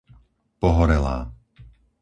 Pohorelá 0.59 1.19